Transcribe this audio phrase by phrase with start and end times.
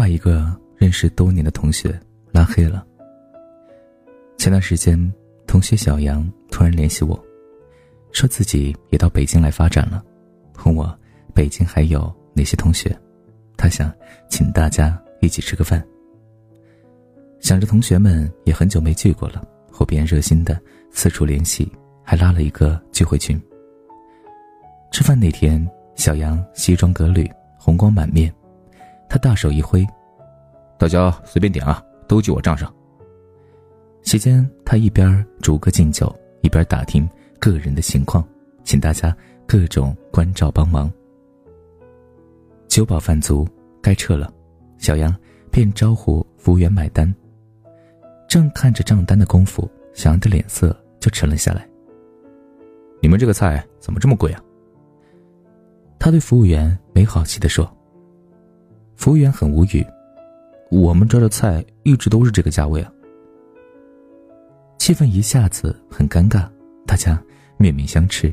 [0.00, 1.94] 把一个认识多年的同学
[2.32, 2.86] 拉黑了。
[4.38, 4.98] 前段时间，
[5.46, 7.22] 同学小杨突然联系我，
[8.10, 10.02] 说自己也到北京来发展了，
[10.64, 10.98] 问我
[11.34, 12.98] 北京还有哪些同学，
[13.58, 13.92] 他想
[14.30, 15.86] 请大家一起吃个饭。
[17.38, 19.46] 想着同学们也很久没聚过了，
[19.78, 20.58] 我便热心的
[20.90, 21.70] 四处联系，
[22.02, 23.38] 还拉了一个聚会群。
[24.90, 28.32] 吃饭那天，小杨西装革履，红光满面。
[29.10, 29.84] 他大手一挥，
[30.80, 32.74] 大家随便点啊，都记我账上。
[34.00, 37.06] 席间，他一边逐个敬酒，一边打听
[37.38, 38.26] 个人的情况，
[38.64, 39.14] 请大家
[39.46, 40.90] 各种关照帮忙。
[42.66, 43.46] 酒饱饭足，
[43.82, 44.32] 该撤了，
[44.78, 45.14] 小杨
[45.50, 47.14] 便招呼服务员买单。
[48.26, 51.68] 正看着账单的功夫，小杨的脸色就沉了下来。
[53.02, 54.42] 你们这个菜怎么这么贵啊？
[55.98, 57.70] 他对服务员没好气的说。
[58.96, 59.84] 服务员很无语，
[60.70, 62.92] 我们这儿的菜一直都是这个价位啊。
[64.78, 66.48] 气氛一下子很尴尬，
[66.86, 67.20] 大家
[67.56, 68.32] 面面相觑。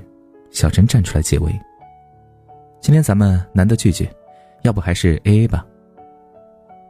[0.51, 1.51] 小陈站出来解围
[2.79, 4.07] ：“今天咱们难得聚聚，
[4.61, 5.65] 要不还是 A A 吧？”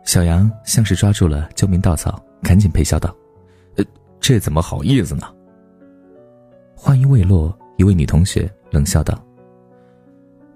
[0.06, 3.14] 小杨像是抓住了救命稻草，赶紧陪笑道
[3.76, 3.86] ：“呃，
[4.20, 5.28] 这怎么好意思呢？”
[6.76, 9.22] 话音未落，一位女同学冷笑道：“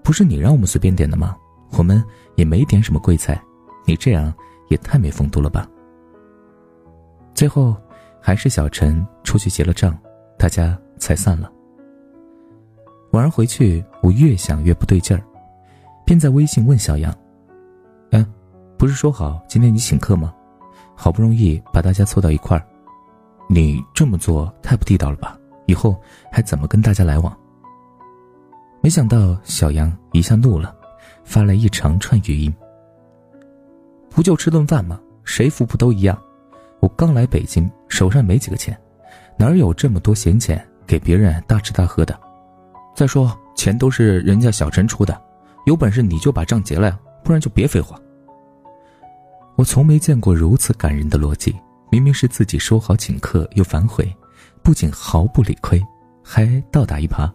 [0.04, 1.36] 不是你让我们随便点的吗？”
[1.78, 2.04] 我们
[2.36, 3.42] 也没点什么贵菜，
[3.86, 4.34] 你这样
[4.72, 5.70] 也太没风度了吧。
[7.36, 7.76] 最后，
[8.22, 9.96] 还是小陈出去结了账，
[10.40, 11.52] 大家才散了。
[13.12, 15.22] 晚上回去，我越想越不对劲儿，
[16.06, 17.14] 便在微信问小杨
[18.12, 18.26] ：“嗯，
[18.78, 20.34] 不是说好今天你请客吗？
[20.96, 22.66] 好不容易把大家凑到一块儿，
[23.50, 25.38] 你这么做太不地道了吧？
[25.66, 26.00] 以后
[26.32, 27.38] 还怎么跟大家来往？”
[28.82, 30.74] 没想到小杨一下怒了。
[31.24, 32.54] 发来一长串语音。
[34.14, 35.00] 不就吃顿饭吗？
[35.24, 36.22] 谁福不都一样？
[36.82, 38.78] 我刚来北京，手上没几个钱，
[39.38, 42.20] 哪有这么多闲钱给别人大吃大喝的？
[42.96, 45.20] 再说钱都是人家小陈出的，
[45.66, 47.98] 有本事你就把账结了呀，不然就别废话。
[49.56, 51.56] 我从没见过如此感人的逻辑，
[51.90, 54.14] 明明是自己说好请客又反悔，
[54.62, 55.82] 不仅毫不理亏，
[56.22, 57.32] 还倒打一耙。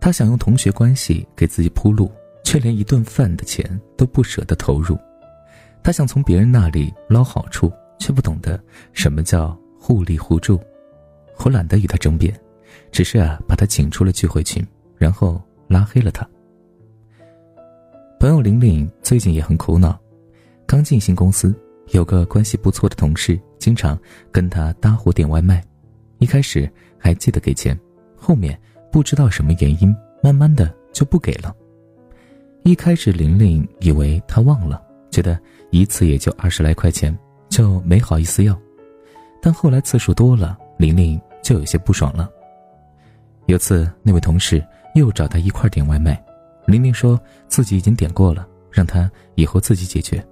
[0.00, 2.10] 他想用同学关系给自己铺路。
[2.42, 4.98] 却连一顿饭的钱都不舍得投入，
[5.82, 8.58] 他想从别人那里捞好处，却不懂得
[8.92, 10.60] 什么叫互利互助。
[11.42, 12.38] 我懒得与他争辩，
[12.92, 14.62] 只是啊，把他请出了聚会群，
[14.98, 16.28] 然后拉黑了他。
[18.18, 19.98] 朋友玲玲最近也很苦恼，
[20.66, 21.54] 刚进新公司，
[21.92, 23.98] 有个关系不错的同事经常
[24.30, 25.64] 跟他搭伙点外卖，
[26.18, 27.78] 一开始还记得给钱，
[28.14, 28.60] 后面
[28.92, 31.56] 不知道什么原因，慢慢的就不给了。
[32.64, 35.40] 一开始，玲玲以为他忘了，觉得
[35.70, 37.16] 一次也就二十来块钱，
[37.48, 38.58] 就没好意思要。
[39.40, 42.28] 但后来次数多了，玲玲就有些不爽了。
[43.46, 44.64] 有次，那位同事
[44.94, 46.22] 又找她一块点外卖，
[46.66, 50.24] 玲玲说自己已经点过了，让她以后自己解决。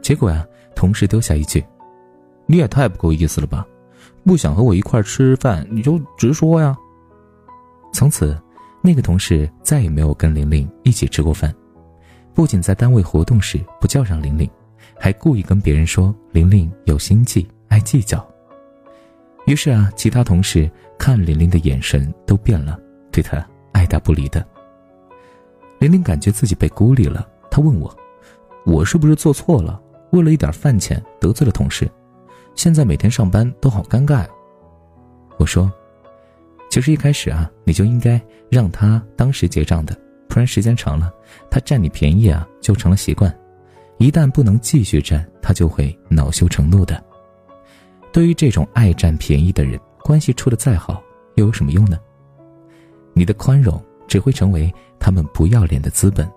[0.00, 1.64] 结果呀，同事丢下一句
[2.46, 3.66] ：“你也太不够意思了吧？
[4.24, 6.76] 不想和我一块吃饭，你就直说呀。”
[7.92, 8.36] 从此。
[8.80, 11.52] 那个同事再也没有跟玲玲一起吃过饭，
[12.32, 14.48] 不仅在单位活动时不叫上玲玲，
[14.98, 18.26] 还故意跟别人说玲玲有心计、爱计较。
[19.46, 22.78] 于是啊，其他同事看玲玲的眼神都变了，
[23.10, 24.44] 对她爱答不理的。
[25.78, 27.96] 玲玲感觉自己被孤立了，她问我
[28.66, 29.80] ：“我是不是做错了？
[30.10, 31.90] 为了一点饭钱得罪了同事，
[32.54, 34.26] 现在每天上班都好尴尬。”
[35.38, 35.70] 我说。
[36.70, 38.20] 其实一开始啊，你就应该
[38.50, 39.98] 让他当时结账的，
[40.28, 41.10] 不然时间长了，
[41.50, 43.34] 他占你便宜啊，就成了习惯。
[43.98, 47.02] 一旦不能继续占，他就会恼羞成怒的。
[48.12, 51.02] 对于这种爱占便宜的人，关系处的再好，
[51.34, 51.98] 又有什么用呢？
[53.12, 56.28] 你的宽容只会成为他们不要脸的资本。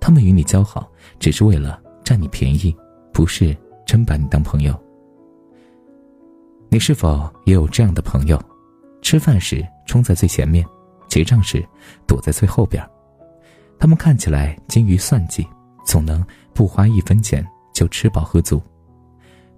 [0.00, 2.76] 他们与你交好，只是为了占你便宜，
[3.12, 3.56] 不是
[3.86, 4.78] 真把你当朋友。
[6.68, 8.38] 你是否也有这样的朋友？
[9.00, 10.66] 吃饭时冲在最前面，
[11.08, 11.64] 结账时
[12.06, 12.84] 躲在最后边
[13.78, 15.46] 他们看起来精于算计，
[15.86, 16.24] 总能
[16.54, 18.62] 不花一分钱就吃饱喝足。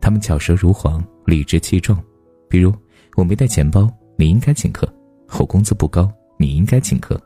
[0.00, 2.02] 他们巧舌如簧，理直气壮。
[2.48, 2.74] 比如
[3.16, 4.86] 我没带钱包，你应该请客；
[5.38, 7.16] 我工资不高，你应该请客；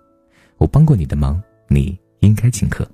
[0.59, 2.87] 我帮过你的忙，你应该请客。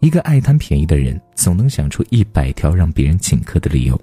[0.00, 4.00] 一个爱贪便宜的人，总能想出一百条让别人请客的理由。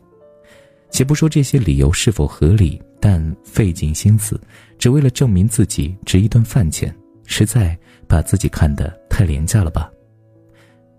[0.90, 2.82] 且不说这些理由是否合理。
[2.98, 4.42] 但费尽心思，
[4.80, 6.92] 只为了证明自己值一顿饭钱，
[7.28, 7.78] 实在
[8.08, 9.92] 把自己看得太廉价了吧？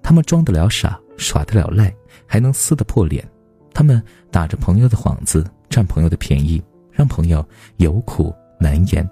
[0.07, 1.93] 他们装得了傻，耍得了赖，
[2.29, 3.29] 还能撕得破脸。
[3.75, 4.01] 他们
[4.31, 6.63] 打着朋友的幌子，占朋友的便宜，
[6.93, 7.45] 让朋友
[7.79, 9.05] 有苦难言。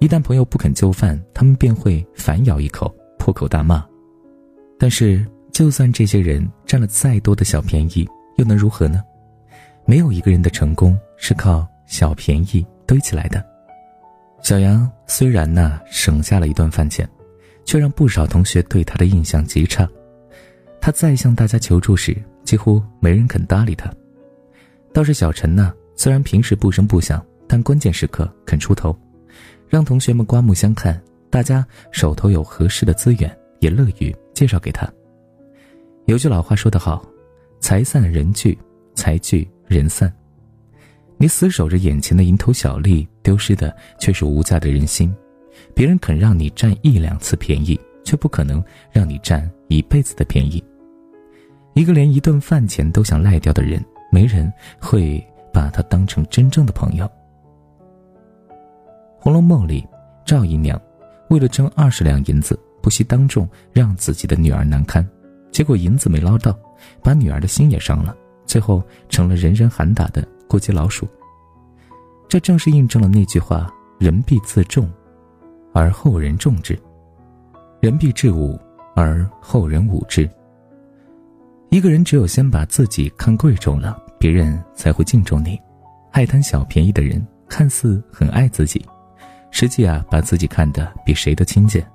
[0.00, 3.86] 一旦朋友不肯就范，他们便会反咬一口，破口大骂。
[4.76, 8.04] 但是，就算这些人占了再多的小便宜，
[8.38, 9.04] 又能如何呢？
[9.86, 13.40] 没有一个人的成功是靠小便宜堆起来的。
[14.42, 17.08] 小杨虽然呢省下了一顿饭钱，
[17.64, 19.88] 却让不少同学对他的印象极差。
[20.80, 23.92] 他再向大家求助时，几乎没人肯搭理他。
[24.92, 28.96] 倒是小陈呢，虽然平时不声不响，但关键时刻肯出头。
[29.68, 31.00] 让同学们刮目相看，
[31.30, 34.86] 大家手头有合适的资源，也乐于介绍给他。
[36.06, 37.08] 有句老话说得好
[37.60, 38.58] ：“财散人聚，
[38.94, 40.12] 财聚人散。”
[41.16, 45.14] 你死守着眼前的蝇头小利，丢失的却是无价的人心。
[45.74, 50.62] 别人肯让你占一两次便宜，却不可能让你占一辈子的便宜。
[51.74, 57.06] 一个连一顿饭钱都想赖掉的人，没人会把他当成真正的朋友。
[59.18, 59.86] 《红楼梦》里，
[60.26, 60.80] 赵姨娘
[61.30, 65.08] 为了争二十两银子，不惜当众让自己的女儿难堪，
[65.50, 66.58] 结果银子没捞到，
[67.02, 68.14] 把女儿的心也伤了，
[68.44, 71.08] 最后成了人人喊打的过街老鼠。
[72.28, 74.90] 这正是印证了那句话：“人必自重，
[75.72, 76.74] 而后人重之；
[77.80, 78.58] 人必自侮，
[78.94, 80.28] 而后人侮之。”
[81.70, 85.58] 一个人只有先把自己看贵重了，别人才会敬重你。
[86.10, 88.84] 爱贪小便宜的人，看似很爱自己。
[89.50, 91.86] 实际啊，把自己看得比谁都轻贱，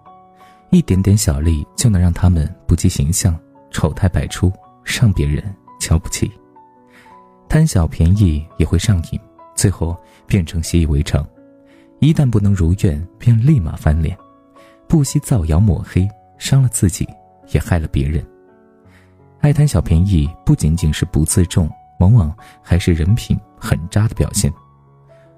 [0.71, 3.39] 一点点小利就能让他们不计形象、
[3.69, 4.51] 丑态百出，
[4.83, 5.44] 让别人
[5.79, 6.31] 瞧不起。
[7.47, 9.19] 贪小便宜也会上瘾，
[9.56, 9.95] 最后
[10.25, 11.24] 变成习以为常。
[12.00, 14.18] 一旦不能如愿，便立马翻脸，
[14.88, 16.08] 不惜造谣抹黑，
[16.38, 17.08] 伤了自己，
[17.52, 18.26] 也害了别人。
[19.40, 24.52] 爱贪小便宜不仅仅是不自重，往往还是人品很渣的表现。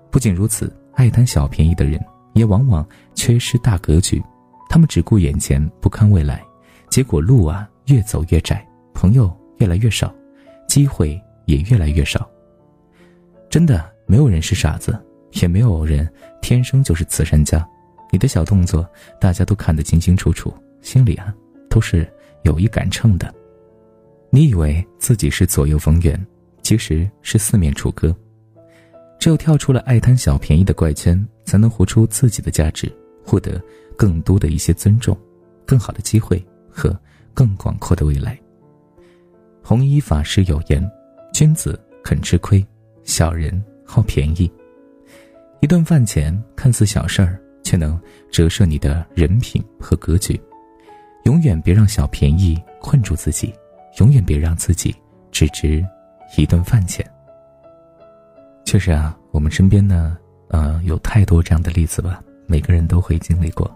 [0.10, 0.76] 不仅如此。
[0.96, 1.98] 爱贪小便宜的人，
[2.34, 2.86] 也往往
[3.16, 4.22] 缺失大格局，
[4.68, 6.44] 他们只顾眼前，不看未来，
[6.90, 10.14] 结果路啊越走越窄，朋友越来越少，
[10.68, 12.30] 机会也越来越少。
[13.50, 15.00] 真的，没有人是傻子，
[15.34, 16.10] 也没有人
[16.42, 17.68] 天生就是慈善家。
[18.12, 18.88] 你的小动作，
[19.22, 21.34] 大家都看得清清楚楚，心里啊
[21.70, 22.12] 都是
[22.44, 23.34] 有一杆秤的。
[24.31, 26.20] 你以为自己是左右逢源，
[26.64, 28.16] 其实是四面楚歌。
[29.20, 32.92] 只有跳出了爱贪小便宜的怪圈，才能活出自己的价值，
[33.24, 33.62] 获得
[33.98, 35.18] 更多的一些尊重、
[35.66, 36.98] 更好的机会和
[37.34, 38.40] 更广阔的未来。
[39.62, 40.84] 弘一法师有言
[41.34, 42.66] ：“君子肯吃亏，
[43.04, 44.50] 小人好便宜。”
[45.62, 48.00] 一顿饭钱看似小事儿，却能
[48.32, 50.40] 折射你的人品和格局。
[51.26, 53.54] 永远别让小便宜困住自己，
[54.00, 54.96] 永远别让自己
[55.32, 55.86] 只值
[56.38, 57.06] 一顿饭钱。
[58.66, 60.18] 确实啊，我们身边呢，
[60.48, 63.70] 呃，有太多这样的例子吧，每个人都会经历过，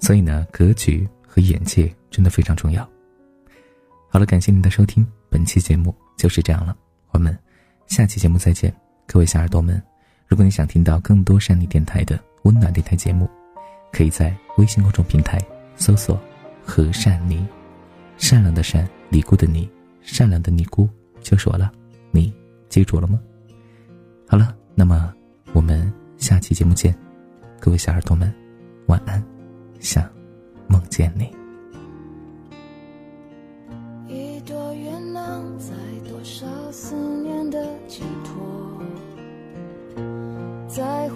[0.00, 2.86] 所以呢，格局和眼界真的非常重要。
[4.10, 6.76] 好了，感谢您的收听，本期节目就是这样了，
[7.12, 7.36] 我们
[7.86, 8.72] 下期节目再见，
[9.06, 9.82] 各位小耳朵们，
[10.28, 13.30] 如果你想听到更多善妮电台的温暖电台节目，
[13.92, 15.40] 可以在微信公众平台
[15.76, 16.20] 搜索
[16.66, 17.46] “和善尼”，
[18.18, 19.68] 善良的善，尼姑的尼，
[20.02, 20.88] 善良的尼姑
[21.20, 21.70] 就是我了，
[22.10, 22.32] 你
[22.68, 23.20] 记住了吗？
[24.26, 25.14] 好了，那么
[25.52, 26.96] 我们下期节目见，
[27.60, 28.32] 各位小耳朵们，
[28.86, 29.22] 晚安，
[29.78, 30.10] 想
[30.66, 31.45] 梦见你。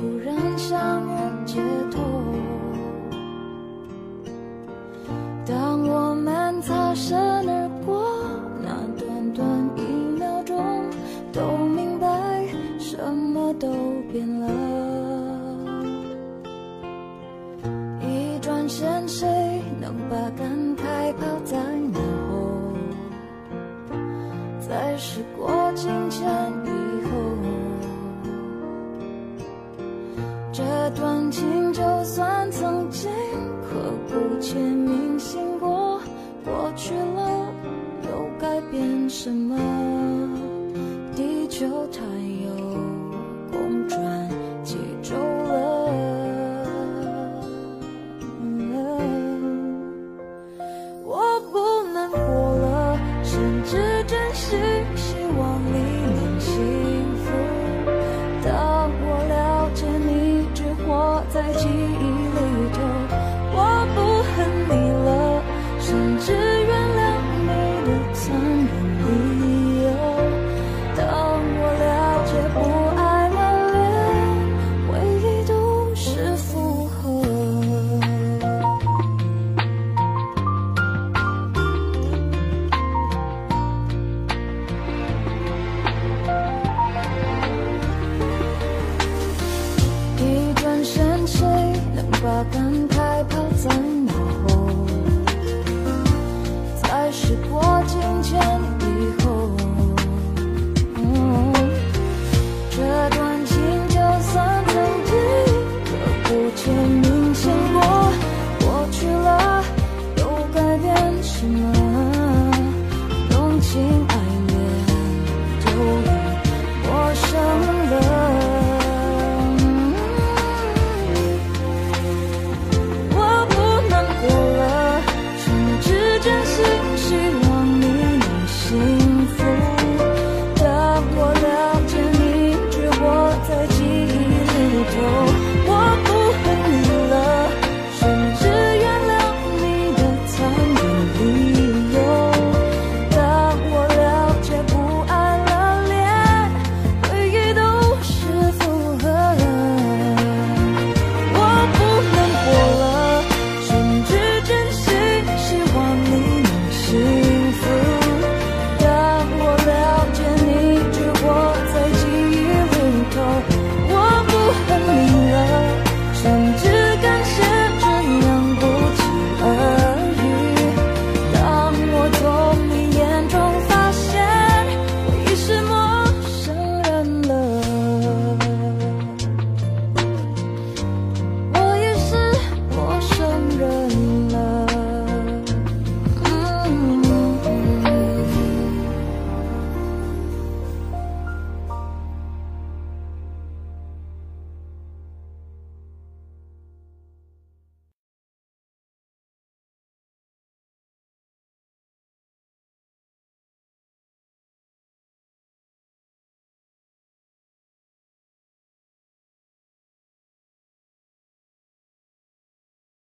[0.01, 1.11] 忽然相遇
[1.45, 2.01] 街头，
[5.45, 8.03] 当我们擦身而过，
[8.63, 9.83] 那短短一
[10.19, 10.57] 秒钟，
[11.35, 12.09] 都明白。
[12.79, 13.69] 什么都
[14.11, 14.49] 变了，
[18.01, 19.29] 一转身，谁
[19.81, 21.57] 能把感慨抛在
[21.93, 22.73] 脑后？
[24.67, 26.27] 在时过境迁
[31.31, 33.11] 情就算曾经
[33.63, 36.01] 刻骨且铭心过，
[36.45, 37.53] 过去了
[38.05, 39.57] 又改变什么？
[41.15, 42.30] 地球太。